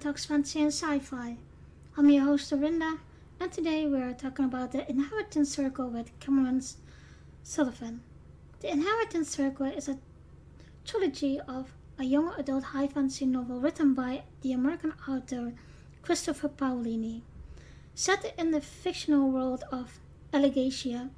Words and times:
Talks 0.00 0.24
Fantasy 0.24 0.62
and 0.62 0.72
Sci-Fi. 0.72 1.36
I'm 1.94 2.08
your 2.08 2.24
host 2.24 2.50
Arinda, 2.52 3.00
and 3.38 3.52
today 3.52 3.86
we're 3.86 4.14
talking 4.14 4.46
about 4.46 4.72
the 4.72 4.88
Inheritance 4.88 5.54
Circle 5.54 5.90
with 5.90 6.18
Cameron 6.20 6.62
Sullivan. 7.42 8.00
The 8.60 8.72
Inheritance 8.72 9.28
Circle 9.28 9.66
is 9.66 9.88
a 9.90 9.98
trilogy 10.86 11.38
of 11.46 11.74
a 11.98 12.04
young 12.04 12.32
adult 12.38 12.64
high 12.64 12.86
fantasy 12.86 13.26
novel 13.26 13.60
written 13.60 13.92
by 13.92 14.22
the 14.40 14.52
American 14.52 14.94
author 15.06 15.52
Christopher 16.00 16.48
Paolini. 16.48 17.20
Set 17.94 18.34
in 18.38 18.52
the 18.52 18.62
fictional 18.62 19.30
world 19.30 19.64
of 19.70 20.00
Alagaësia, 20.32 21.10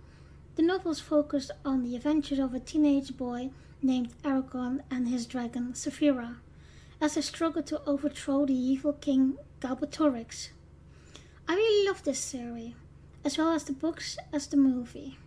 the 0.56 0.62
novels 0.62 0.98
focus 0.98 1.52
on 1.64 1.84
the 1.84 1.94
adventures 1.94 2.40
of 2.40 2.52
a 2.52 2.58
teenage 2.58 3.16
boy 3.16 3.50
named 3.80 4.12
Eragon 4.24 4.80
and 4.90 5.06
his 5.06 5.24
dragon 5.24 5.72
Saphira 5.72 6.38
as 7.02 7.14
they 7.16 7.20
struggle 7.20 7.64
to 7.64 7.82
overthrow 7.84 8.46
the 8.46 8.54
evil 8.54 8.92
king 8.92 9.36
Galbatorix. 9.60 10.50
I 11.48 11.56
really 11.56 11.88
love 11.88 12.04
this 12.04 12.20
series, 12.20 12.74
as 13.24 13.36
well 13.36 13.50
as 13.50 13.64
the 13.64 13.72
books 13.72 14.16
as 14.32 14.46
the 14.46 14.56
movie. 14.56 15.18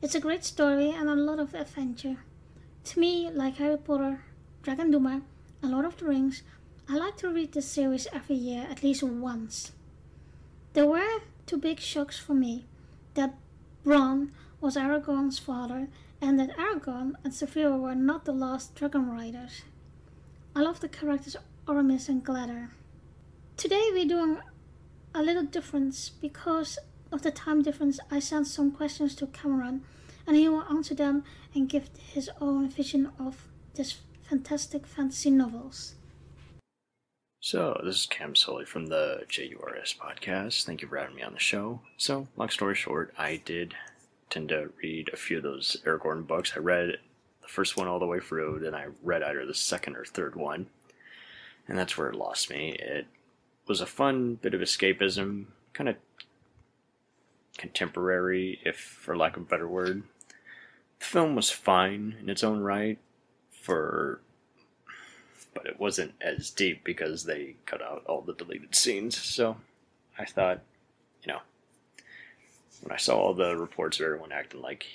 It's 0.00 0.14
a 0.14 0.20
great 0.20 0.44
story 0.44 0.90
and 0.90 1.08
a 1.08 1.16
lot 1.16 1.40
of 1.40 1.54
adventure. 1.54 2.18
To 2.84 3.00
me, 3.00 3.28
like 3.32 3.56
Harry 3.56 3.76
Potter, 3.76 4.20
Dragon 4.62 4.92
Dogma, 4.92 5.22
and 5.60 5.72
Lord 5.72 5.86
of 5.86 5.96
the 5.96 6.04
Rings, 6.04 6.44
I 6.88 6.94
like 6.94 7.16
to 7.16 7.28
read 7.28 7.50
this 7.50 7.66
series 7.66 8.06
every 8.12 8.36
year 8.36 8.68
at 8.70 8.84
least 8.84 9.02
once. 9.02 9.72
There 10.74 10.86
were 10.86 11.22
two 11.46 11.58
big 11.58 11.80
shocks 11.80 12.16
for 12.16 12.34
me 12.34 12.66
that 13.14 13.34
Brom 13.82 14.30
was 14.60 14.76
Eragon's 14.76 15.40
father 15.40 15.88
and 16.20 16.38
that 16.38 16.56
Eragon 16.56 17.14
and 17.24 17.32
Saphira 17.32 17.76
were 17.76 17.96
not 17.96 18.24
the 18.24 18.32
last 18.32 18.76
dragon 18.76 19.10
riders. 19.10 19.62
I 20.58 20.62
love 20.62 20.80
the 20.80 20.88
characters 20.88 21.36
Oromis 21.68 22.08
and 22.08 22.24
Glaedr. 22.24 22.70
Today 23.56 23.90
we're 23.92 24.08
doing 24.08 24.38
a 25.14 25.22
little 25.22 25.44
difference 25.44 26.08
because 26.08 26.80
of 27.12 27.22
the 27.22 27.30
time 27.30 27.62
difference. 27.62 28.00
I 28.10 28.18
sent 28.18 28.48
some 28.48 28.72
questions 28.72 29.14
to 29.14 29.28
Cameron 29.28 29.84
and 30.26 30.36
he 30.36 30.48
will 30.48 30.64
answer 30.64 30.96
them 30.96 31.22
and 31.54 31.68
give 31.68 31.90
his 31.96 32.28
own 32.40 32.68
vision 32.70 33.12
of 33.20 33.46
this 33.74 33.98
fantastic 34.28 34.84
fantasy 34.84 35.30
novels. 35.30 35.94
So, 37.38 37.80
this 37.84 38.00
is 38.00 38.06
Cam 38.06 38.34
Sully 38.34 38.64
from 38.64 38.86
the 38.86 39.22
JURS 39.28 39.94
podcast. 39.94 40.64
Thank 40.64 40.82
you 40.82 40.88
for 40.88 40.96
having 40.96 41.14
me 41.14 41.22
on 41.22 41.34
the 41.34 41.38
show. 41.38 41.82
So, 41.98 42.26
long 42.36 42.48
story 42.48 42.74
short, 42.74 43.14
I 43.16 43.40
did 43.44 43.74
tend 44.28 44.48
to 44.48 44.70
read 44.82 45.10
a 45.12 45.16
few 45.16 45.36
of 45.36 45.44
those 45.44 45.76
Eragon 45.86 46.26
books. 46.26 46.54
I 46.56 46.58
read 46.58 46.98
the 47.48 47.54
first 47.54 47.78
one 47.78 47.88
all 47.88 47.98
the 47.98 48.06
way 48.06 48.20
through, 48.20 48.60
then 48.62 48.74
I 48.74 48.88
read 49.02 49.22
either 49.22 49.46
the 49.46 49.54
second 49.54 49.96
or 49.96 50.04
third 50.04 50.36
one, 50.36 50.66
and 51.66 51.78
that's 51.78 51.96
where 51.96 52.08
it 52.08 52.14
lost 52.14 52.50
me. 52.50 52.76
It 52.78 53.06
was 53.66 53.80
a 53.80 53.86
fun 53.86 54.34
bit 54.34 54.52
of 54.52 54.60
escapism, 54.60 55.46
kind 55.72 55.88
of 55.88 55.96
contemporary, 57.56 58.60
if 58.64 58.76
for 58.76 59.16
lack 59.16 59.36
of 59.36 59.44
a 59.44 59.46
better 59.46 59.66
word. 59.66 60.02
The 60.98 61.04
film 61.06 61.34
was 61.34 61.50
fine 61.50 62.16
in 62.20 62.28
its 62.28 62.44
own 62.44 62.60
right, 62.60 62.98
for 63.50 64.20
but 65.54 65.64
it 65.64 65.80
wasn't 65.80 66.12
as 66.20 66.50
deep 66.50 66.84
because 66.84 67.24
they 67.24 67.54
cut 67.64 67.82
out 67.82 68.04
all 68.06 68.20
the 68.20 68.34
deleted 68.34 68.74
scenes. 68.74 69.16
So 69.16 69.56
I 70.18 70.26
thought, 70.26 70.60
you 71.22 71.32
know, 71.32 71.40
when 72.82 72.92
I 72.92 72.98
saw 72.98 73.18
all 73.18 73.34
the 73.34 73.56
reports 73.56 73.98
of 73.98 74.04
everyone 74.04 74.32
acting 74.32 74.60
like 74.60 74.86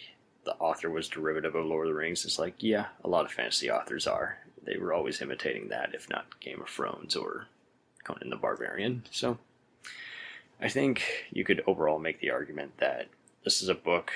the 0.45 0.55
author 0.55 0.89
was 0.89 1.07
derivative 1.07 1.55
of 1.55 1.65
Lord 1.65 1.87
of 1.87 1.93
the 1.93 1.99
Rings, 1.99 2.25
it's 2.25 2.39
like, 2.39 2.55
yeah, 2.59 2.87
a 3.03 3.09
lot 3.09 3.25
of 3.25 3.31
fantasy 3.31 3.71
authors 3.71 4.07
are. 4.07 4.37
They 4.63 4.77
were 4.77 4.93
always 4.93 5.21
imitating 5.21 5.69
that, 5.69 5.93
if 5.93 6.09
not 6.09 6.39
Game 6.39 6.61
of 6.61 6.69
Thrones 6.69 7.15
or 7.15 7.47
Conan 8.03 8.29
the 8.29 8.35
Barbarian. 8.35 9.03
So 9.11 9.37
I 10.61 10.69
think 10.69 11.03
you 11.31 11.43
could 11.43 11.63
overall 11.67 11.99
make 11.99 12.19
the 12.19 12.31
argument 12.31 12.77
that 12.77 13.07
this 13.43 13.61
is 13.61 13.69
a 13.69 13.75
book 13.75 14.11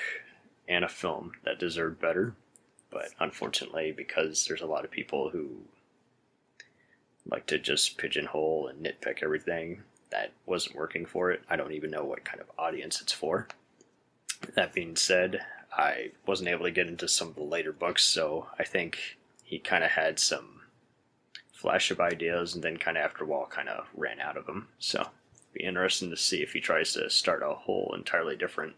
and 0.68 0.84
a 0.84 0.88
film 0.88 1.32
that 1.44 1.58
deserved 1.58 2.00
better. 2.00 2.34
But 2.90 3.08
unfortunately, 3.20 3.92
because 3.92 4.46
there's 4.46 4.62
a 4.62 4.66
lot 4.66 4.84
of 4.84 4.90
people 4.90 5.30
who 5.30 5.48
like 7.26 7.46
to 7.46 7.58
just 7.58 7.98
pigeonhole 7.98 8.68
and 8.68 8.84
nitpick 8.84 9.22
everything, 9.22 9.82
that 10.10 10.32
wasn't 10.46 10.76
working 10.76 11.04
for 11.04 11.30
it. 11.30 11.42
I 11.50 11.56
don't 11.56 11.72
even 11.72 11.90
know 11.90 12.04
what 12.04 12.24
kind 12.24 12.40
of 12.40 12.50
audience 12.58 13.00
it's 13.02 13.12
for. 13.12 13.48
That 14.54 14.72
being 14.72 14.96
said, 14.96 15.40
I 15.78 16.10
wasn't 16.26 16.48
able 16.48 16.64
to 16.64 16.72
get 16.72 16.88
into 16.88 17.06
some 17.06 17.28
of 17.28 17.36
the 17.36 17.42
later 17.44 17.72
books, 17.72 18.02
so 18.02 18.48
I 18.58 18.64
think 18.64 19.16
he 19.44 19.60
kind 19.60 19.84
of 19.84 19.92
had 19.92 20.18
some 20.18 20.62
flash 21.52 21.90
of 21.90 22.00
ideas 22.00 22.54
and 22.54 22.62
then 22.62 22.76
kind 22.76 22.96
of 22.96 23.04
after 23.04 23.24
a 23.24 23.26
while 23.26 23.46
kind 23.46 23.68
of 23.68 23.86
ran 23.94 24.20
out 24.20 24.36
of 24.36 24.46
them. 24.46 24.68
So 24.78 25.08
be 25.52 25.64
interesting 25.64 26.10
to 26.10 26.16
see 26.16 26.42
if 26.42 26.52
he 26.52 26.60
tries 26.60 26.92
to 26.92 27.08
start 27.08 27.42
a 27.42 27.54
whole 27.54 27.94
entirely 27.96 28.36
different 28.36 28.74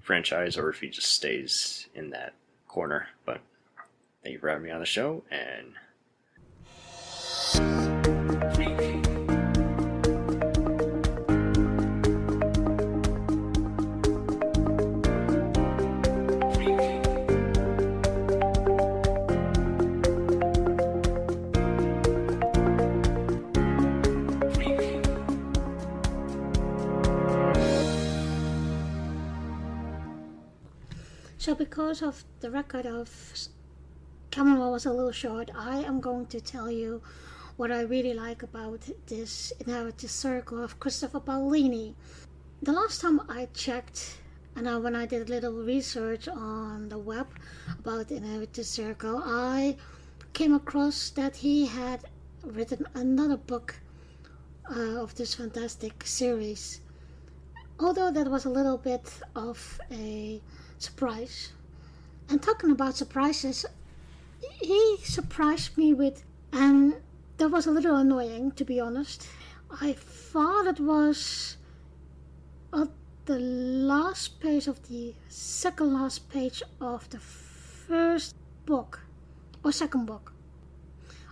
franchise 0.00 0.56
or 0.56 0.70
if 0.70 0.80
he 0.80 0.88
just 0.88 1.12
stays 1.12 1.86
in 1.94 2.10
that 2.10 2.34
corner. 2.66 3.08
But 3.24 3.40
thank 4.22 4.32
you 4.32 4.38
for 4.38 4.48
having 4.48 4.64
me 4.64 4.70
on 4.70 4.80
the 4.80 4.86
show 4.86 5.22
and 5.30 5.74
So, 31.40 31.54
because 31.54 32.02
of 32.02 32.22
the 32.40 32.50
record 32.50 32.84
of 32.84 33.08
Cameron 34.30 34.72
was 34.72 34.84
a 34.84 34.92
little 34.92 35.10
short, 35.10 35.50
I 35.56 35.78
am 35.78 35.98
going 35.98 36.26
to 36.26 36.38
tell 36.38 36.70
you 36.70 37.00
what 37.56 37.72
I 37.72 37.80
really 37.80 38.12
like 38.12 38.42
about 38.42 38.86
this 39.06 39.50
Inheritance 39.58 40.12
Circle 40.12 40.62
of 40.62 40.78
Christopher 40.78 41.18
Paolini. 41.18 41.94
The 42.60 42.72
last 42.72 43.00
time 43.00 43.22
I 43.26 43.48
checked, 43.54 44.18
and 44.54 44.68
I, 44.68 44.76
when 44.76 44.94
I 44.94 45.06
did 45.06 45.30
a 45.30 45.32
little 45.32 45.54
research 45.54 46.28
on 46.28 46.90
the 46.90 46.98
web 46.98 47.28
about 47.78 48.10
Inheritance 48.10 48.68
Circle, 48.68 49.22
I 49.24 49.78
came 50.34 50.52
across 50.52 51.08
that 51.08 51.36
he 51.36 51.64
had 51.64 52.04
written 52.44 52.86
another 52.92 53.38
book 53.38 53.80
uh, 54.70 55.00
of 55.00 55.14
this 55.14 55.36
fantastic 55.36 56.06
series. 56.06 56.82
Although 57.82 58.10
that 58.10 58.30
was 58.30 58.44
a 58.44 58.50
little 58.50 58.76
bit 58.76 59.10
of 59.34 59.80
a 59.90 60.42
surprise. 60.76 61.52
And 62.28 62.42
talking 62.42 62.70
about 62.70 62.94
surprises, 62.94 63.64
he 64.60 64.98
surprised 65.02 65.78
me 65.78 65.94
with, 65.94 66.22
and 66.52 66.96
that 67.38 67.48
was 67.48 67.66
a 67.66 67.70
little 67.70 67.96
annoying 67.96 68.52
to 68.52 68.64
be 68.66 68.78
honest. 68.78 69.26
I 69.80 69.94
thought 69.94 70.66
it 70.66 70.78
was 70.78 71.56
at 72.74 72.88
the 73.24 73.38
last 73.38 74.40
page 74.40 74.66
of 74.66 74.86
the 74.88 75.14
second 75.28 75.94
last 75.94 76.28
page 76.28 76.62
of 76.82 77.08
the 77.08 77.18
first 77.18 78.36
book 78.66 79.00
or 79.64 79.72
second 79.72 80.04
book. 80.04 80.34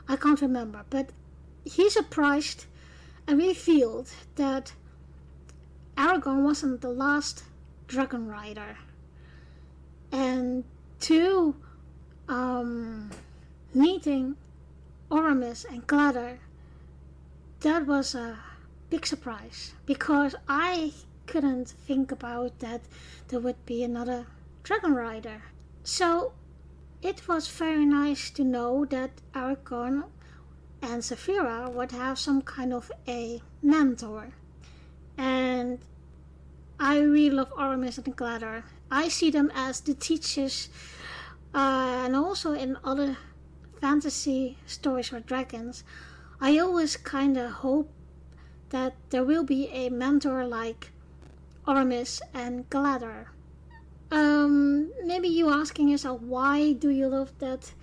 I 0.09 0.17
can't 0.17 0.41
remember, 0.41 0.83
but 0.89 1.11
he 1.65 1.91
surprised 1.91 2.65
and 3.27 3.39
revealed 3.39 4.09
that 4.37 4.73
Eragon 5.99 6.45
wasn't 6.45 6.81
the 6.81 6.91
last 6.91 7.43
dragon 7.89 8.29
rider 8.29 8.79
and 10.13 10.63
two, 11.01 11.57
um, 12.29 13.11
meeting 13.75 14.37
Oromis 15.11 15.65
and 15.65 15.87
Glaedr, 15.89 16.39
that 17.61 17.87
was 17.87 18.15
a 18.15 18.39
big 18.91 19.07
surprise 19.07 19.75
because 19.87 20.37
I 20.49 20.93
couldn't 21.27 21.69
think 21.69 22.13
about 22.13 22.61
that 22.61 22.83
there 23.27 23.41
would 23.41 23.67
be 23.67 23.83
another 23.83 24.27
dragon 24.63 24.95
rider. 24.95 25.43
So 25.83 26.33
it 27.03 27.27
was 27.27 27.49
very 27.49 27.85
nice 27.85 28.31
to 28.31 28.45
know 28.45 28.85
that 28.87 29.11
Eragon 29.35 30.05
and 30.81 31.03
Saphira 31.03 31.69
would 31.73 31.91
have 31.91 32.19
some 32.19 32.43
kind 32.43 32.73
of 32.73 32.93
a 33.09 33.43
mentor. 33.63 34.33
And 35.19 35.81
I 36.81 37.01
really 37.01 37.35
love 37.35 37.53
Oromis 37.53 37.99
and 37.99 38.17
Glaedr. 38.17 38.63
I 38.91 39.09
see 39.09 39.31
them 39.31 39.51
as 39.55 39.81
the 39.81 39.93
teachers, 39.95 40.71
uh, 41.55 42.05
and 42.07 42.17
also 42.17 42.53
in 42.53 42.79
other 42.85 43.19
fantasy 43.81 44.57
stories 44.65 45.09
for 45.09 45.21
dragons. 45.21 45.85
I 46.41 46.59
always 46.59 46.97
kind 46.97 47.37
of 47.37 47.51
hope 47.51 47.91
that 48.71 48.95
there 49.11 49.25
will 49.25 49.45
be 49.45 49.69
a 49.69 49.89
mentor 49.89 50.47
like 50.47 50.93
Oromis 51.67 52.21
and 52.33 52.69
Glaedr. 52.71 53.27
Um, 54.11 54.91
maybe 55.05 55.29
you 55.29 55.51
asking 55.51 55.89
yourself 55.89 56.23
why 56.23 56.73
do 56.73 56.89
you 56.89 57.09
love 57.09 57.33
that 57.41 57.75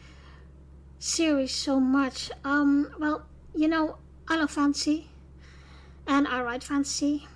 series 0.98 1.54
so 1.54 1.80
much? 1.80 2.31
Um, 2.44 2.90
well, 2.98 3.28
you 3.54 3.68
know, 3.68 3.98
I 4.28 4.38
love 4.38 4.52
fantasy, 4.52 5.10
and 6.07 6.28
I 6.28 6.42
write 6.42 6.63
fantasy, 6.63 7.28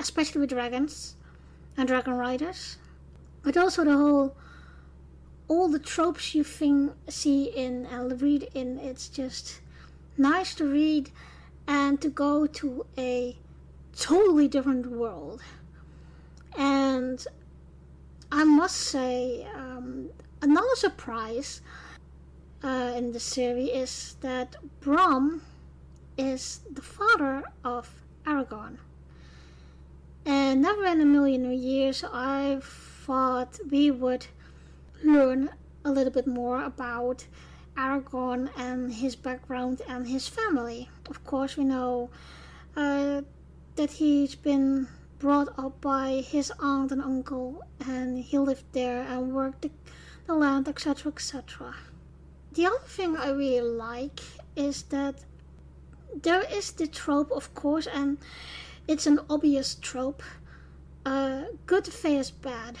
especially 0.00 0.40
with 0.40 0.50
dragons 0.50 1.16
and 1.76 1.86
dragon 1.86 2.14
riders, 2.14 2.78
but 3.42 3.56
also 3.56 3.84
the 3.84 3.96
whole 3.96 4.36
all 5.48 5.68
the 5.68 5.78
tropes 5.78 6.34
you 6.34 6.42
think, 6.42 6.92
see 7.08 7.44
in 7.44 7.86
and 7.86 8.20
read 8.20 8.48
in. 8.54 8.78
It's 8.78 9.08
just 9.08 9.60
nice 10.18 10.54
to 10.56 10.64
read 10.64 11.10
and 11.68 12.00
to 12.00 12.08
go 12.08 12.46
to 12.46 12.86
a 12.98 13.36
totally 13.96 14.48
different 14.48 14.86
world. 14.86 15.42
And 16.56 17.24
I 18.32 18.44
must 18.44 18.76
say, 18.76 19.46
um, 19.54 20.10
another 20.42 20.74
surprise 20.74 21.60
uh, 22.64 22.92
in 22.96 23.12
the 23.12 23.20
series 23.20 23.70
is 23.70 24.16
that 24.20 24.56
Brom 24.80 25.42
is 26.16 26.60
the 26.72 26.82
father 26.82 27.44
of 27.64 27.88
Eragon. 28.26 28.78
And 30.24 30.62
never 30.62 30.84
in 30.84 31.00
a 31.00 31.04
million 31.04 31.52
years 31.52 32.04
I 32.12 32.58
thought 32.60 33.60
we 33.70 33.90
would 33.90 34.26
learn 35.04 35.50
a 35.84 35.90
little 35.90 36.12
bit 36.12 36.26
more 36.26 36.62
about 36.64 37.26
Eragon 37.76 38.50
and 38.56 38.92
his 38.92 39.14
background 39.14 39.82
and 39.88 40.08
his 40.08 40.26
family. 40.28 40.88
Of 41.08 41.24
course, 41.24 41.56
we 41.56 41.64
know 41.64 42.10
uh, 42.76 43.22
that 43.76 43.90
he's 43.92 44.34
been 44.34 44.88
brought 45.18 45.48
up 45.58 45.80
by 45.80 46.24
his 46.26 46.52
aunt 46.58 46.90
and 46.92 47.02
uncle, 47.02 47.62
and 47.86 48.18
he 48.18 48.38
lived 48.38 48.64
there 48.72 49.02
and 49.02 49.32
worked 49.32 49.62
the, 49.62 49.70
the 50.26 50.34
land, 50.34 50.68
etc., 50.68 51.12
etc. 51.12 51.74
The 52.52 52.66
other 52.66 52.78
thing 52.86 53.16
I 53.16 53.30
really 53.30 53.68
like 53.68 54.20
is 54.56 54.82
that 54.84 55.24
there 56.22 56.44
is 56.50 56.72
the 56.72 56.86
trope, 56.86 57.30
of 57.30 57.54
course, 57.54 57.86
and 57.86 58.18
it's 58.88 59.06
an 59.06 59.20
obvious 59.28 59.74
trope 59.74 60.22
uh, 61.04 61.44
good 61.66 61.86
face 61.86 62.30
bad. 62.30 62.76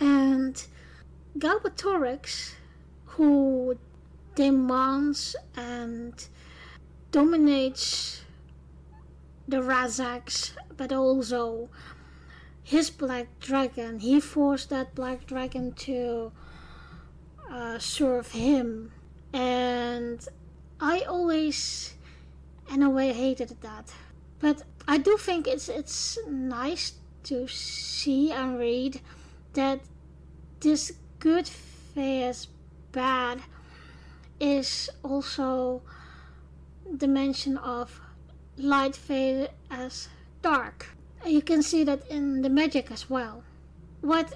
And 0.00 0.66
Galbatorix, 1.38 2.54
who 3.04 3.78
demands 4.34 5.36
and 5.56 6.12
dominates 7.12 8.22
the 9.46 9.58
Ra'zacs, 9.58 10.52
but 10.76 10.92
also 10.92 11.68
his 12.64 12.90
black 12.90 13.26
dragon. 13.40 14.00
He 14.00 14.18
forced 14.18 14.70
that 14.70 14.94
black 14.94 15.26
dragon 15.26 15.72
to 15.72 16.32
uh, 17.50 17.78
serve 17.78 18.32
him, 18.32 18.90
and 19.32 20.26
I 20.80 21.02
always, 21.02 21.94
in 22.72 22.82
a 22.82 22.90
way, 22.90 23.12
hated 23.12 23.56
that. 23.60 23.92
But 24.40 24.62
I 24.86 24.98
do 24.98 25.16
think 25.16 25.46
it's 25.46 25.68
it's 25.68 26.18
nice 26.28 26.92
to 27.24 27.48
see 27.48 28.30
and 28.30 28.58
read 28.58 29.00
that 29.54 29.80
this 30.60 30.92
good 31.18 31.48
face 31.48 32.48
bad 32.92 33.40
is 34.40 34.90
also 35.02 35.82
the 36.90 37.08
mention 37.08 37.56
of 37.56 38.00
light 38.56 38.96
fade 38.96 39.48
as 39.70 40.08
dark. 40.42 40.88
You 41.24 41.40
can 41.40 41.62
see 41.62 41.84
that 41.84 42.06
in 42.08 42.42
the 42.42 42.50
magic 42.50 42.90
as 42.90 43.08
well. 43.08 43.42
What 44.02 44.34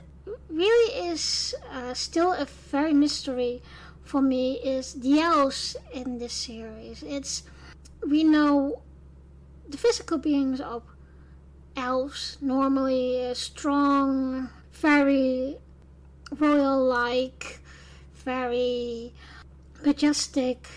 really 0.48 1.08
is 1.10 1.54
uh, 1.70 1.92
still 1.94 2.32
a 2.32 2.46
very 2.46 2.94
mystery 2.94 3.62
for 4.02 4.22
me 4.22 4.54
is 4.54 4.94
the 4.94 5.20
elves 5.20 5.76
in 5.92 6.19
this 6.19 6.32
series. 6.32 7.02
It's 7.02 7.42
we 8.06 8.24
know 8.24 8.82
the 9.68 9.76
physical 9.76 10.18
beings 10.18 10.60
of 10.60 10.82
elves 11.76 12.38
normally 12.40 13.30
strong, 13.34 14.48
very 14.72 15.58
royal 16.38 16.84
like, 16.84 17.60
very 18.14 19.12
majestic, 19.84 20.68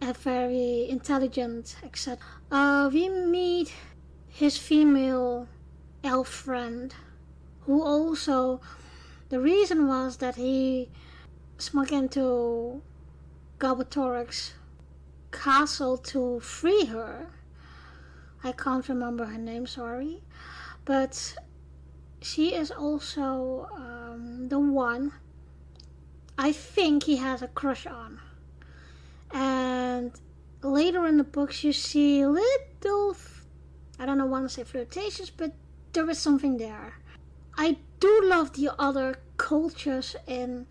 and 0.00 0.16
very 0.16 0.88
intelligent, 0.88 1.76
etc. 1.82 2.18
Uh, 2.50 2.90
we 2.92 3.08
meet 3.08 3.72
his 4.28 4.56
female 4.56 5.48
elf 6.04 6.28
friend, 6.28 6.94
who 7.62 7.82
also, 7.82 8.60
the 9.28 9.40
reason 9.40 9.86
was 9.86 10.18
that 10.18 10.36
he 10.36 10.88
snuck 11.58 11.92
into 11.92 12.82
Galbatorix 13.58 14.52
castle 15.32 15.96
to 15.96 16.38
free 16.40 16.84
her. 16.86 17.26
I 18.44 18.52
can't 18.52 18.88
remember 18.88 19.24
her 19.24 19.38
name, 19.38 19.66
sorry. 19.66 20.22
But 20.84 21.36
she 22.20 22.54
is 22.54 22.70
also 22.70 23.68
um, 23.74 24.48
the 24.48 24.58
one 24.58 25.12
I 26.38 26.52
think 26.52 27.04
he 27.04 27.16
has 27.16 27.42
a 27.42 27.48
crush 27.48 27.86
on. 27.86 28.20
And 29.30 30.12
later 30.62 31.06
in 31.06 31.16
the 31.16 31.24
books, 31.24 31.64
you 31.64 31.72
see 31.72 32.24
little, 32.26 33.16
I 33.98 34.06
don't 34.06 34.18
know, 34.18 34.26
want 34.26 34.48
to 34.48 34.54
say 34.54 34.64
flirtations, 34.64 35.30
but 35.30 35.52
there 35.92 36.08
is 36.10 36.18
something 36.18 36.56
there. 36.56 36.94
I 37.56 37.78
do 38.00 38.20
love 38.24 38.54
the 38.54 38.70
other 38.78 39.16
cultures 39.36 40.16
in 40.26 40.66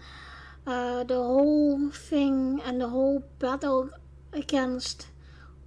uh, 0.65 1.03
the 1.03 1.15
whole 1.15 1.89
thing 1.89 2.61
and 2.65 2.81
the 2.81 2.89
whole 2.89 3.23
battle 3.39 3.89
against 4.33 5.07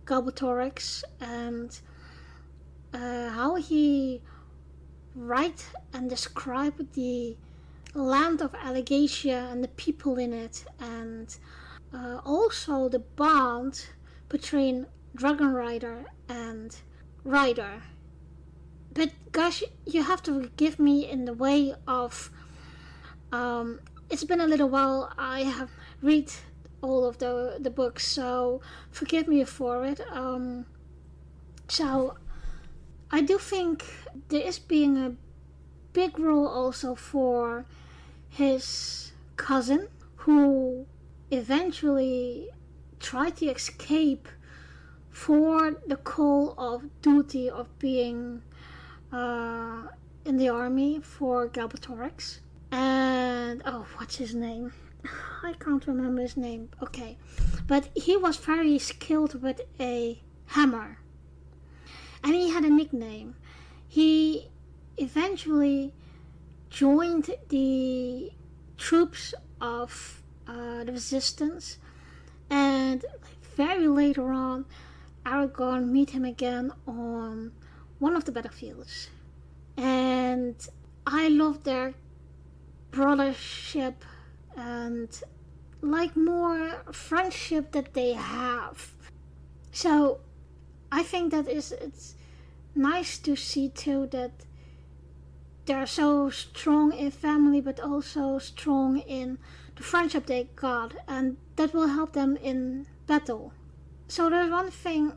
Galbatorix 0.05 1.05
and 1.21 1.81
uh, 2.93 3.31
how 3.31 3.57
he 3.57 4.23
write 5.15 5.67
and 5.93 6.11
describe 6.11 6.93
the 6.93 7.37
land 7.95 8.43
of 8.43 8.53
Alagaësia 8.53 9.53
and 9.53 9.63
the 9.63 9.69
people 9.69 10.19
in 10.19 10.33
it, 10.33 10.65
and 10.81 11.37
uh, 11.93 12.21
also 12.25 12.89
the 12.89 12.99
bond 12.99 13.87
between 14.29 14.87
Dragon 15.15 15.53
Rider 15.53 16.05
and 16.29 16.77
Rider. 17.23 17.83
But 18.93 19.11
gosh, 19.33 19.63
you 19.87 20.03
have 20.03 20.23
to 20.25 20.43
forgive 20.43 20.79
me 20.79 21.09
in 21.09 21.25
the 21.25 21.35
way 21.35 21.75
of. 21.87 22.31
Um, 23.33 23.81
it's 24.11 24.25
been 24.25 24.41
a 24.41 24.47
little 24.47 24.69
while. 24.69 25.13
I 25.19 25.41
have 25.43 25.71
read 26.03 26.31
all 26.85 27.05
of 27.05 27.19
the 27.19 27.57
the 27.59 27.71
books, 27.71 28.07
so 28.07 28.61
forgive 28.91 29.27
me 29.27 29.45
for 29.45 29.85
it. 29.85 30.01
Um, 30.11 30.67
so 31.69 32.17
I 33.11 33.21
do 33.21 33.39
think 33.39 33.85
there 34.29 34.47
is 34.47 34.59
being 34.59 34.97
a 34.99 35.15
big 35.93 36.19
role 36.19 36.47
also 36.47 36.95
for 36.95 37.65
his 38.29 39.13
cousin 39.37 39.89
who 40.17 40.87
eventually 41.31 42.51
tried 42.99 43.37
to 43.37 43.47
escape 43.47 44.29
for 45.11 45.81
the 45.87 45.97
call 45.97 46.55
of 46.59 46.83
duty 47.03 47.49
of 47.49 47.67
being 47.79 48.43
uh, 49.13 49.83
in 50.25 50.37
the 50.37 50.49
army 50.49 51.01
for 51.01 51.49
Galbatorix. 51.49 52.41
And 52.73 53.63
oh, 53.65 53.87
what's 53.97 54.17
his 54.17 54.35
name? 54.35 54.73
I 55.43 55.55
can't 55.59 55.87
remember 55.87 56.23
his 56.23 56.37
name. 56.37 56.71
Okay, 56.83 57.17
but 57.67 57.91
he 57.95 58.17
was 58.17 58.37
very 58.37 58.79
skilled 58.79 59.43
with 59.43 59.61
a 59.81 60.23
hammer 60.47 60.99
and 62.25 62.35
he 62.35 62.51
had 62.51 62.65
a 62.65 62.71
nickname. 62.71 63.37
He 63.87 64.49
eventually 64.97 65.93
joined 66.71 67.31
the 67.51 68.33
troops 68.79 69.35
of 69.61 70.23
uh, 70.49 70.85
the 70.85 70.93
resistance, 70.93 71.79
and 72.49 73.05
very 73.57 73.87
later 73.87 74.33
on, 74.33 74.65
Eragon 75.25 75.91
meet 75.91 76.11
him 76.11 76.25
again 76.25 76.73
on 76.87 77.53
one 77.99 78.17
of 78.17 78.25
the 78.25 78.33
battlefields, 78.33 79.11
and 79.77 80.57
I 81.07 81.29
love 81.29 81.65
their 81.65 81.95
brothership 82.91 83.97
and 84.57 85.23
like 85.81 86.17
more 86.17 86.83
friendship 86.93 87.73
that 87.73 87.95
they 87.95 88.13
have. 88.13 88.93
So 89.73 90.21
I 90.91 91.03
think 91.03 91.33
that 91.33 91.49
is 91.49 91.73
it's 91.73 92.15
nice 92.75 93.19
to 93.19 93.37
see 93.37 93.69
too 93.69 94.07
that 94.13 94.33
they're 95.67 95.87
so 95.87 96.31
strong 96.31 96.93
in 96.93 97.11
family 97.11 97.61
but 97.61 97.81
also 97.81 98.39
strong 98.39 98.99
in 98.99 99.39
the 99.77 99.83
friendship 99.83 100.27
they 100.27 100.49
got 100.57 100.95
and 101.09 101.37
that 101.57 101.73
will 101.73 101.89
help 101.89 102.13
them 102.13 102.37
in 102.37 102.87
battle. 103.07 103.53
So 104.09 104.31
there's 104.31 104.51
one 104.51 104.71
thing 104.71 105.13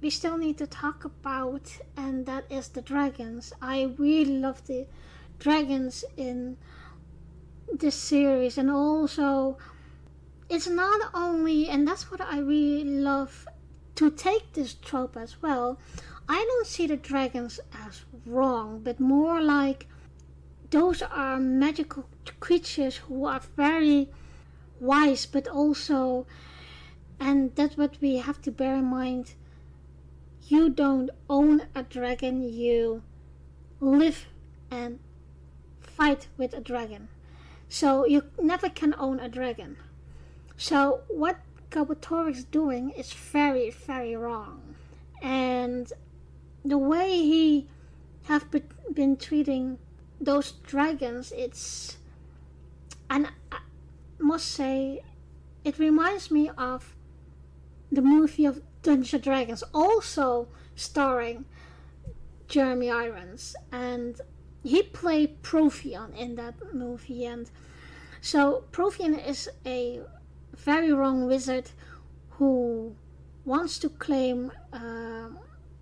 we 0.00 0.10
still 0.10 0.36
need 0.36 0.58
to 0.58 0.66
talk 0.66 1.04
about 1.04 1.78
and 1.96 2.26
that 2.26 2.44
is 2.50 2.68
the 2.68 2.82
dragons. 2.82 3.52
I 3.60 3.94
really 3.98 4.38
love 4.38 4.66
the 4.66 4.86
dragons 5.38 6.04
in 6.16 6.56
this 7.78 7.94
series 7.94 8.58
and 8.58 8.70
also 8.70 9.56
it's 10.52 10.68
not 10.68 11.10
only, 11.14 11.70
and 11.70 11.88
that's 11.88 12.10
what 12.10 12.20
I 12.20 12.38
really 12.38 12.84
love 12.84 13.48
to 13.94 14.10
take 14.10 14.52
this 14.52 14.74
trope 14.74 15.16
as 15.16 15.40
well. 15.40 15.78
I 16.28 16.44
don't 16.46 16.66
see 16.66 16.86
the 16.86 16.98
dragons 16.98 17.58
as 17.72 18.04
wrong, 18.26 18.82
but 18.84 19.00
more 19.00 19.40
like 19.40 19.86
those 20.68 21.00
are 21.00 21.40
magical 21.40 22.04
creatures 22.40 22.98
who 22.98 23.24
are 23.24 23.40
very 23.56 24.10
wise, 24.78 25.24
but 25.24 25.48
also, 25.48 26.26
and 27.18 27.54
that's 27.54 27.78
what 27.78 27.96
we 28.02 28.16
have 28.16 28.42
to 28.42 28.50
bear 28.50 28.76
in 28.76 28.84
mind. 28.84 29.32
You 30.48 30.68
don't 30.68 31.08
own 31.30 31.62
a 31.74 31.82
dragon, 31.82 32.42
you 32.42 33.02
live 33.80 34.26
and 34.70 34.98
fight 35.80 36.28
with 36.36 36.52
a 36.52 36.60
dragon. 36.60 37.08
So 37.72 38.04
you 38.04 38.24
never 38.38 38.68
can 38.68 38.94
own 38.98 39.18
a 39.18 39.30
dragon. 39.30 39.78
So 40.58 41.00
what 41.08 41.38
Galbatorix 41.70 42.36
is 42.36 42.44
doing 42.44 42.90
is 42.90 43.14
very, 43.14 43.70
very 43.70 44.14
wrong. 44.14 44.74
And 45.22 45.90
the 46.62 46.76
way 46.76 47.08
he 47.12 47.68
have 48.24 48.44
been 48.92 49.16
treating 49.16 49.78
those 50.20 50.52
dragons, 50.52 51.32
it's 51.34 51.96
and 53.08 53.28
I 53.50 53.60
must 54.18 54.48
say, 54.50 55.02
it 55.64 55.78
reminds 55.78 56.30
me 56.30 56.50
of 56.58 56.94
the 57.90 58.02
movie 58.02 58.44
of 58.44 58.60
Dungeons 58.82 59.14
and 59.14 59.22
Dragons, 59.22 59.64
also 59.72 60.46
starring 60.76 61.46
Jeremy 62.48 62.90
Irons, 62.90 63.56
and 63.72 64.20
he 64.62 64.82
played 64.82 65.42
Profion 65.42 66.16
in 66.16 66.36
that 66.36 66.54
movie, 66.74 67.24
and 67.26 67.50
so 68.20 68.64
Profion 68.72 69.14
is 69.26 69.48
a 69.66 70.00
very 70.56 70.92
wrong 70.92 71.26
wizard 71.26 71.70
who 72.30 72.94
wants 73.44 73.78
to 73.78 73.88
claim 73.88 74.52
uh, 74.72 75.28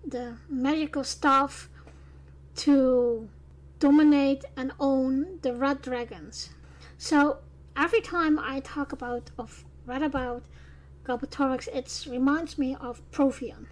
the 0.05 0.35
magical 0.49 1.03
staff 1.03 1.69
to 2.55 3.29
dominate 3.79 4.43
and 4.57 4.71
own 4.79 5.39
the 5.41 5.53
red 5.53 5.81
dragons. 5.81 6.49
So 6.97 7.37
every 7.75 8.01
time 8.01 8.39
I 8.39 8.59
talk 8.59 8.91
about 8.91 9.31
of 9.37 9.63
read 9.85 10.03
about 10.03 10.43
Galbatorix, 11.03 11.67
it 11.67 12.05
reminds 12.09 12.57
me 12.57 12.75
of 12.79 13.01
Profion. 13.11 13.65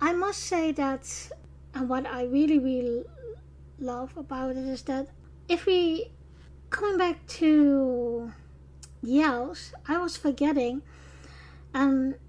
I 0.00 0.12
must 0.12 0.40
say 0.40 0.72
that, 0.72 1.30
and 1.74 1.88
what 1.88 2.06
I 2.06 2.24
really 2.24 2.58
really 2.58 3.04
love 3.78 4.16
about 4.16 4.56
it 4.56 4.66
is 4.66 4.82
that 4.82 5.08
if 5.48 5.66
we 5.66 6.10
coming 6.70 6.98
back 6.98 7.26
to 7.26 8.32
yells, 9.02 9.72
I 9.86 9.98
was 9.98 10.16
forgetting, 10.16 10.82
and 11.74 12.14
um, 12.14 12.20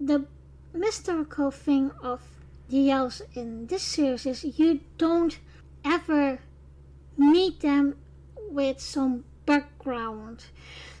the 0.00 0.26
mystical 0.72 1.50
thing 1.50 1.90
of 2.02 2.20
the 2.68 2.78
yells 2.78 3.22
in 3.34 3.66
this 3.66 3.82
series 3.82 4.26
is 4.26 4.58
you 4.58 4.80
don't 4.96 5.38
ever 5.84 6.38
meet 7.16 7.60
them 7.60 7.96
with 8.50 8.80
some 8.80 9.24
background. 9.44 10.44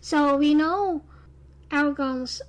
So 0.00 0.36
we 0.36 0.54
know 0.54 1.02
Eragon's 1.70 2.42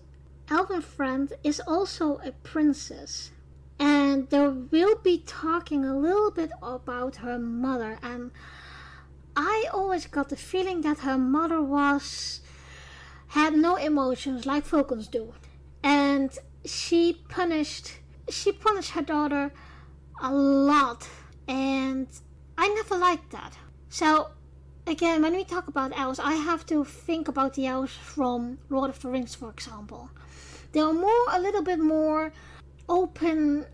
elven 0.49 0.81
friend 0.81 1.31
is 1.43 1.61
also 1.61 2.17
a 2.17 2.31
princess. 2.31 3.31
And 3.83 4.29
they 4.29 4.47
will 4.47 4.95
be 5.03 5.17
talking 5.27 5.83
a 5.83 5.93
little 5.93 6.31
bit 6.31 6.51
about 6.61 7.17
her 7.17 7.37
mother. 7.37 7.99
And 8.01 8.31
I 9.35 9.65
always 9.73 10.05
got 10.05 10.29
the 10.29 10.37
feeling 10.37 10.79
that 10.81 10.99
her 10.99 11.17
mother 11.17 11.61
was 11.61 12.39
had 13.27 13.55
no 13.55 13.75
emotions 13.75 14.45
like 14.45 14.63
Vulcans 14.63 15.09
do. 15.09 15.33
And 15.83 16.31
she 16.63 17.25
punished 17.27 17.99
she 18.29 18.53
punished 18.53 18.91
her 18.91 19.01
daughter 19.01 19.51
a 20.21 20.33
lot 20.33 21.09
and 21.49 22.07
I 22.57 22.69
never 22.69 22.95
liked 22.95 23.31
that. 23.31 23.57
So 23.89 24.29
again 24.87 25.23
when 25.23 25.33
we 25.33 25.43
talk 25.43 25.67
about 25.67 25.91
elves 25.99 26.19
I 26.19 26.35
have 26.35 26.65
to 26.67 26.85
think 26.85 27.27
about 27.27 27.55
the 27.55 27.67
elves 27.67 27.91
from 27.91 28.59
Lord 28.69 28.91
of 28.91 29.01
the 29.01 29.09
Rings 29.09 29.35
for 29.35 29.49
example. 29.49 30.09
They're 30.71 30.93
more 30.93 31.25
a 31.33 31.39
little 31.41 31.63
bit 31.63 31.79
more 31.79 32.31
open 32.87 33.65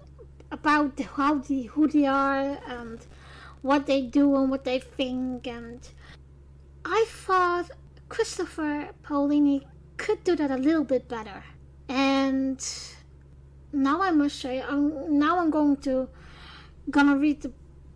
about 0.51 0.99
how 0.99 1.35
the 1.35 1.63
who 1.63 1.87
they 1.87 2.05
are 2.05 2.59
and 2.67 2.99
what 3.61 3.85
they 3.85 4.01
do 4.01 4.35
and 4.35 4.49
what 4.49 4.63
they 4.63 4.79
think 4.79 5.47
and 5.47 5.89
I 6.85 7.05
thought 7.07 7.71
Christopher 8.07 8.89
Paolini 9.03 9.65
could 9.97 10.23
do 10.23 10.35
that 10.35 10.49
a 10.49 10.57
little 10.57 10.83
bit 10.83 11.07
better. 11.07 11.43
And 11.87 12.59
now 13.71 14.01
I 14.01 14.11
must 14.11 14.39
say, 14.39 14.61
I'm, 14.61 15.19
now 15.19 15.39
I'm 15.39 15.51
going 15.51 15.77
to 15.77 16.09
gonna 16.89 17.17
read 17.17 17.41
the 17.41 17.51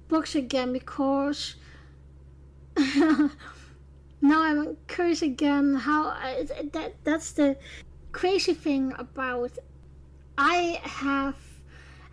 books 0.08 0.36
again 0.36 0.72
because 0.74 1.56
now 2.78 3.30
I'm 4.22 4.78
curious 4.88 5.24
again 5.24 5.74
how 5.74 6.10
I, 6.10 6.46
that 6.74 6.94
that's 7.04 7.32
the 7.32 7.58
crazy 8.12 8.54
thing 8.54 8.94
about 9.00 9.58
I 10.38 10.80
have 10.84 11.36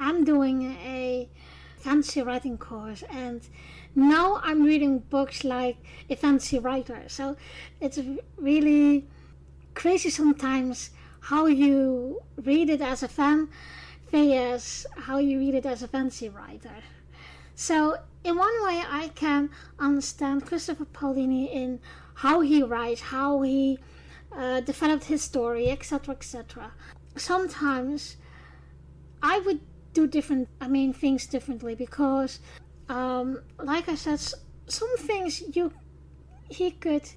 I'm 0.00 0.25
doing 0.25 0.62
a 0.62 1.28
fancy 1.76 2.23
writing 2.23 2.57
course 2.59 3.04
and 3.11 3.47
now 3.95 4.40
I'm 4.42 4.64
reading 4.64 5.00
books 5.00 5.45
like 5.45 5.76
a 6.09 6.16
fancy 6.16 6.59
writer. 6.59 7.02
So 7.09 7.37
it's 7.80 7.99
really 8.37 9.07
crazy 9.75 10.11
sometimes 10.11 10.90
how 11.21 11.47
you 11.47 12.23
read 12.37 12.71
it 12.71 12.80
as 12.80 13.02
a 13.02 13.09
fan 13.09 13.49
versus 14.11 14.87
how 14.97 15.19
you 15.19 15.38
read 15.38 15.54
it 15.54 15.66
as 15.66 15.83
a 15.83 15.88
fancy 15.88 16.28
writer. 16.28 16.83
So 17.54 17.99
in 18.25 18.37
one 18.37 18.64
way, 18.64 18.83
I 18.87 19.11
can 19.14 19.50
understand 19.78 20.47
Christopher 20.47 20.87
Paolini 20.87 21.52
in 21.52 21.80
how 22.14 22.40
he 22.40 22.62
writes, 22.62 23.00
how 23.00 23.42
he 23.42 23.78
uh, 24.33 24.61
developed 24.61 25.04
his 25.04 25.23
story, 25.23 25.71
etc., 25.71 26.14
etc. 26.14 26.73
Sometimes 27.16 28.16
I 29.23 29.40
would 29.40 29.61
do 29.92 30.06
different, 30.06 30.49
I 30.61 30.68
mean, 30.68 30.92
things 30.92 31.26
differently 31.26 31.75
because 31.75 32.40
um, 32.90 33.40
like 33.62 33.88
I 33.88 33.94
said, 33.94 34.20
some 34.66 34.97
things 34.99 35.42
you 35.54 35.73
he 36.49 36.73
could 36.73 37.09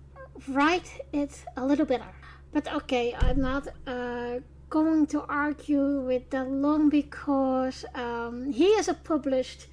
write 0.47 1.01
it 1.11 1.43
a 1.57 1.65
little 1.65 1.85
better. 1.85 2.11
But 2.51 2.71
okay, 2.71 3.15
I'm 3.19 3.41
not 3.41 3.67
uh, 3.87 4.39
going 4.69 5.07
to 5.07 5.23
argue 5.23 6.01
with 6.01 6.29
that 6.29 6.47
long 6.49 6.89
because 6.89 7.85
um, 7.95 8.51
he 8.51 8.65
is 8.65 8.87
a 8.87 8.93
published 8.93 9.67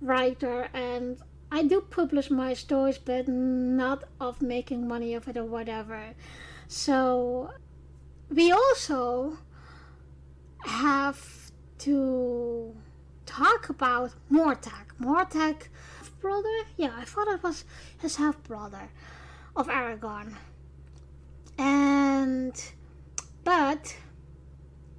writer 0.00 0.68
and 0.74 1.18
I 1.52 1.62
do 1.62 1.80
publish 1.80 2.28
my 2.28 2.54
stories, 2.54 2.98
but 2.98 3.28
not 3.28 4.02
of 4.20 4.42
making 4.42 4.88
money 4.88 5.14
of 5.14 5.28
it 5.28 5.36
or 5.36 5.44
whatever. 5.44 6.02
So 6.66 7.52
we 8.28 8.50
also 8.50 9.38
have 10.64 11.35
to 11.78 12.74
talk 13.26 13.68
about 13.68 14.12
Murtagh. 14.30 14.86
Murtagh, 15.00 15.68
brother? 16.20 16.64
Yeah, 16.76 16.92
I 16.96 17.04
thought 17.04 17.28
it 17.28 17.42
was 17.42 17.64
his 17.98 18.16
half 18.16 18.42
brother 18.42 18.88
of 19.54 19.68
Aragorn. 19.68 20.34
And 21.58 22.54
but 23.44 23.96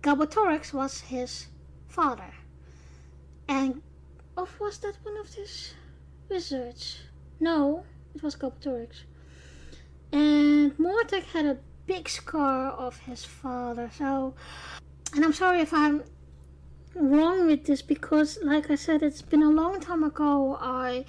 Galbatorix 0.01 0.73
was 0.73 1.01
his 1.01 1.47
father. 1.87 2.33
And 3.47 3.81
oh, 4.37 4.47
was 4.59 4.77
that 4.79 4.97
one 5.03 5.17
of 5.17 5.33
his 5.33 5.73
wizards? 6.29 7.01
No, 7.39 7.83
it 8.15 8.23
was 8.23 8.35
Galbatorix. 8.35 9.03
And 10.11 10.77
Murtagh 10.77 11.23
had 11.25 11.45
a 11.45 11.57
big 11.85 12.07
scar 12.09 12.71
of 12.71 12.97
his 12.99 13.25
father. 13.25 13.89
So, 13.97 14.33
and 15.13 15.23
I'm 15.23 15.33
sorry 15.33 15.61
if 15.61 15.73
I'm 15.73 16.03
wrong 16.99 17.45
with 17.47 17.65
this 17.65 17.81
because, 17.81 18.39
like 18.43 18.69
I 18.69 18.75
said, 18.75 19.03
it's 19.03 19.21
been 19.21 19.43
a 19.43 19.49
long 19.49 19.79
time 19.79 20.03
ago 20.03 20.57
I 20.59 21.05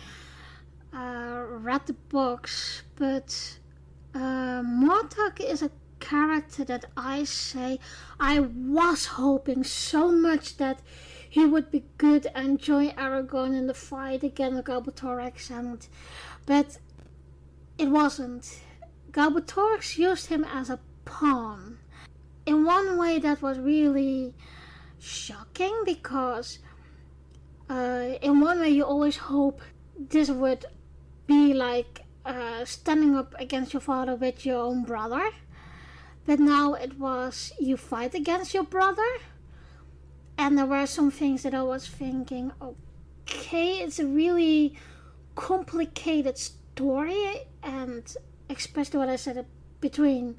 uh, 0.92 1.44
read 1.48 1.86
the 1.86 1.94
books, 2.08 2.82
but 2.96 3.58
uh, 4.14 4.62
Murtagh 4.62 5.40
is 5.40 5.62
a 5.62 5.70
character 6.00 6.64
that 6.64 6.84
I 6.96 7.24
say 7.24 7.78
I 8.20 8.40
was 8.40 9.06
hoping 9.06 9.64
so 9.64 10.10
much 10.10 10.56
that 10.58 10.80
he 11.28 11.44
would 11.44 11.70
be 11.70 11.84
good 11.98 12.26
and 12.34 12.58
join 12.58 12.90
Eragon 12.92 13.56
in 13.56 13.66
the 13.66 13.74
fight 13.74 14.22
against 14.22 14.64
Galbatorix, 14.64 15.50
and 15.50 15.86
but 16.46 16.78
it 17.76 17.88
wasn't. 17.88 18.60
Galbatorix 19.10 19.98
used 19.98 20.26
him 20.26 20.44
as 20.44 20.70
a 20.70 20.80
pawn. 21.04 21.78
In 22.46 22.64
one 22.64 22.96
way, 22.96 23.18
that 23.18 23.42
was 23.42 23.58
really 23.58 24.34
shocking 24.98 25.82
because 25.84 26.58
uh, 27.70 28.16
in 28.22 28.40
one 28.40 28.60
way 28.60 28.70
you 28.70 28.84
always 28.84 29.16
hope 29.16 29.60
this 29.98 30.30
would 30.30 30.64
be 31.26 31.52
like 31.54 32.02
uh, 32.24 32.64
standing 32.64 33.16
up 33.16 33.34
against 33.38 33.72
your 33.72 33.80
father 33.80 34.14
with 34.14 34.44
your 34.44 34.60
own 34.60 34.84
brother 34.84 35.30
but 36.28 36.38
now 36.38 36.74
it 36.74 36.98
was 36.98 37.54
you 37.58 37.78
fight 37.78 38.14
against 38.14 38.52
your 38.52 38.62
brother. 38.62 39.12
And 40.36 40.58
there 40.58 40.66
were 40.66 40.84
some 40.84 41.10
things 41.10 41.42
that 41.44 41.54
I 41.54 41.62
was 41.62 41.88
thinking, 41.88 42.52
okay, 42.60 43.78
it's 43.78 43.98
a 43.98 44.06
really 44.06 44.76
complicated 45.34 46.36
story, 46.36 47.46
and 47.62 48.14
especially 48.50 48.98
what 48.98 49.08
I 49.08 49.16
said 49.16 49.46
between 49.80 50.36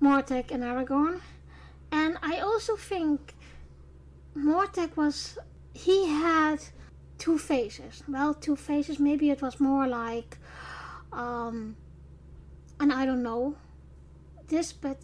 Murtagh 0.00 0.50
and 0.50 0.62
Eragon. 0.62 1.20
And 1.90 2.16
I 2.22 2.38
also 2.38 2.76
think 2.76 3.34
Murtagh 4.34 4.96
was 4.96 5.38
he 5.74 6.06
had 6.06 6.58
two 7.18 7.38
faces. 7.38 8.02
Well, 8.08 8.34
two 8.34 8.56
faces. 8.56 8.98
Maybe 8.98 9.30
it 9.30 9.42
was 9.42 9.60
more 9.60 9.86
like, 9.86 10.38
um, 11.12 11.76
and 12.80 12.92
I 12.92 13.06
don't 13.06 13.22
know 13.22 13.56
this, 14.48 14.72
but 14.72 14.98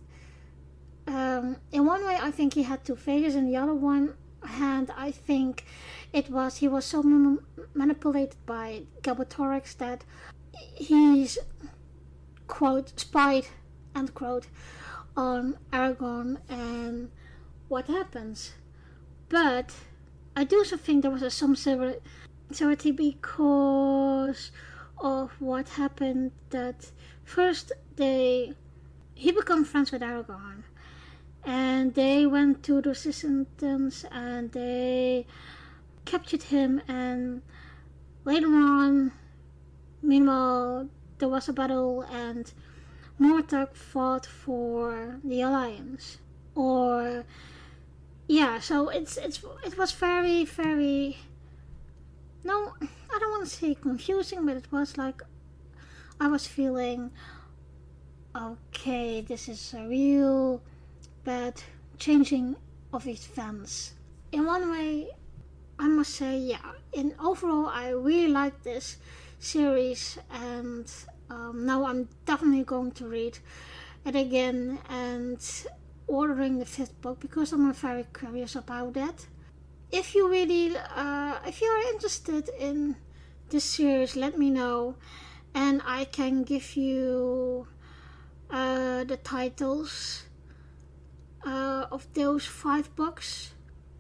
um, 1.06 1.56
in 1.72 1.86
one 1.86 2.04
way, 2.04 2.18
I 2.20 2.30
think 2.30 2.54
he 2.54 2.64
had 2.64 2.84
two 2.84 2.96
faces, 2.96 3.34
and 3.34 3.48
the 3.48 3.56
other 3.56 3.74
one 3.74 4.14
hand, 4.44 4.90
I 4.96 5.10
think 5.10 5.64
it 6.12 6.30
was 6.30 6.58
he 6.58 6.68
was 6.68 6.84
so 6.84 7.00
m- 7.00 7.44
manipulated 7.74 8.36
by 8.46 8.82
Galbatorix 9.02 9.76
that 9.78 10.04
he's 10.74 11.38
quote 12.46 12.98
spied 12.98 13.46
end 13.94 14.14
quote 14.14 14.46
on 15.16 15.58
Eragon 15.72 16.38
and 16.48 17.10
what 17.68 17.86
happens. 17.86 18.52
But 19.28 19.74
I 20.34 20.44
do 20.44 20.58
also 20.58 20.76
think 20.76 21.02
there 21.02 21.10
was 21.10 21.34
some 21.34 21.54
similarity 21.54 22.92
because 22.92 24.50
of 24.98 25.30
what 25.40 25.68
happened 25.70 26.32
that 26.50 26.90
first 27.24 27.72
they 27.96 28.54
he 29.14 29.32
became 29.32 29.64
friends 29.64 29.92
with 29.92 30.02
Eragon 30.02 30.62
and 31.44 31.94
they 31.94 32.26
went 32.26 32.62
to 32.64 32.80
the 32.80 32.90
resistance 32.90 34.04
and 34.10 34.52
they 34.52 35.26
captured 36.04 36.44
him 36.44 36.80
and 36.88 37.42
later 38.24 38.48
on 38.48 39.12
meanwhile 40.02 40.88
there 41.18 41.28
was 41.28 41.48
a 41.48 41.52
battle 41.52 42.02
and 42.02 42.52
Murtagh 43.20 43.74
fought 43.74 44.24
for 44.24 45.18
the 45.24 45.40
alliance 45.42 46.18
or 46.54 47.24
yeah 48.28 48.60
so 48.60 48.90
it's 48.90 49.16
it's 49.16 49.42
it 49.64 49.76
was 49.78 49.92
very 49.92 50.44
very 50.44 51.16
no 52.44 52.74
i 52.80 53.18
don't 53.18 53.30
want 53.30 53.44
to 53.44 53.50
say 53.50 53.74
confusing 53.74 54.44
but 54.44 54.54
it 54.56 54.70
was 54.70 54.98
like 54.98 55.22
i 56.20 56.28
was 56.28 56.46
feeling 56.46 57.10
okay 58.36 59.22
this 59.22 59.48
is 59.48 59.74
a 59.74 59.88
real 59.88 60.60
bad 61.24 61.54
changing 61.98 62.54
of 62.92 63.06
events 63.06 63.94
in 64.30 64.44
one 64.44 64.70
way 64.70 65.08
i 65.78 65.88
must 65.88 66.14
say 66.14 66.36
yeah 66.36 66.72
in 66.92 67.14
overall 67.18 67.66
i 67.66 67.88
really 67.88 68.28
like 68.28 68.62
this 68.62 68.98
series 69.38 70.18
and 70.30 70.92
um, 71.30 71.64
now 71.64 71.86
i'm 71.86 72.06
definitely 72.26 72.62
going 72.62 72.90
to 72.90 73.06
read 73.06 73.38
it 74.04 74.14
again 74.14 74.78
and 74.90 75.64
ordering 76.08 76.58
the 76.58 76.64
fifth 76.64 77.00
book 77.00 77.20
because 77.20 77.52
I'm 77.52 77.72
very 77.72 78.06
curious 78.18 78.56
about 78.56 78.94
that. 78.94 79.26
If 79.92 80.14
you 80.14 80.28
really, 80.28 80.76
uh, 80.76 81.38
if 81.46 81.60
you 81.60 81.68
are 81.68 81.92
interested 81.92 82.50
in 82.58 82.96
this 83.50 83.64
series, 83.64 84.16
let 84.16 84.38
me 84.38 84.50
know, 84.50 84.96
and 85.54 85.80
I 85.86 86.04
can 86.04 86.42
give 86.42 86.76
you 86.76 87.68
uh, 88.50 89.04
the 89.04 89.16
titles 89.18 90.24
uh, 91.46 91.86
of 91.90 92.06
those 92.14 92.44
five 92.44 92.94
books. 92.96 93.52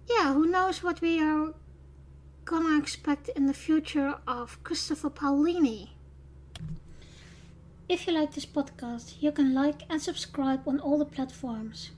Yeah, 0.08 0.32
who 0.32 0.46
knows 0.46 0.82
what 0.82 1.00
we 1.00 1.20
are 1.20 1.54
gonna 2.44 2.78
expect 2.78 3.28
in 3.28 3.46
the 3.46 3.54
future 3.54 4.14
of 4.26 4.62
Christopher 4.64 5.10
Paolini. 5.10 5.90
If 7.88 8.06
you 8.06 8.12
like 8.12 8.34
this 8.34 8.46
podcast, 8.46 9.20
you 9.20 9.32
can 9.32 9.54
like 9.54 9.82
and 9.88 10.00
subscribe 10.00 10.66
on 10.66 10.78
all 10.80 10.98
the 10.98 11.06
platforms. 11.06 11.90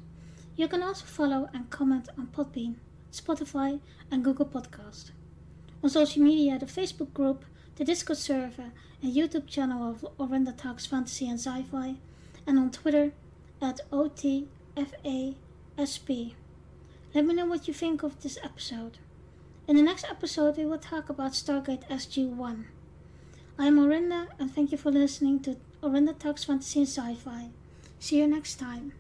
You 0.61 0.69
can 0.69 0.83
also 0.83 1.07
follow 1.07 1.49
and 1.55 1.71
comment 1.71 2.11
on 2.19 2.27
Podbean, 2.27 2.75
Spotify, 3.11 3.81
and 4.11 4.23
Google 4.23 4.45
Podcast. 4.45 5.13
On 5.83 5.89
social 5.89 6.23
media, 6.23 6.59
the 6.59 6.67
Facebook 6.67 7.15
group, 7.15 7.47
the 7.77 7.85
Discord 7.87 8.19
server, 8.19 8.71
and 9.01 9.17
YouTube 9.17 9.47
channel 9.47 9.89
of 9.91 10.05
Orinda 10.19 10.53
Talks 10.55 10.85
Fantasy 10.85 11.27
and 11.31 11.41
Sci-Fi, 11.41 11.95
and 12.47 12.59
on 12.59 12.71
Twitter 12.71 13.15
at 13.63 13.81
OTFASP. 13.91 14.45
Let 17.15 17.25
me 17.25 17.33
know 17.33 17.47
what 17.47 17.67
you 17.67 17.73
think 17.73 18.03
of 18.03 18.21
this 18.21 18.37
episode. 18.45 18.99
In 19.67 19.77
the 19.77 19.83
next 19.83 20.05
episode, 20.11 20.59
we 20.59 20.67
will 20.67 20.77
talk 20.77 21.09
about 21.09 21.33
Stargate 21.33 21.89
SG-1. 21.89 22.67
I 23.59 23.67
am 23.67 23.79
Orinda, 23.79 24.27
and 24.39 24.55
thank 24.55 24.73
you 24.73 24.77
for 24.77 24.93
listening 24.93 25.41
to 25.41 25.57
Orinda 25.83 26.13
Talks 26.13 26.45
Fantasy 26.45 26.81
and 26.81 26.89
Sci-Fi. 26.89 27.49
See 27.99 28.19
you 28.19 28.27
next 28.27 28.57
time. 28.57 28.93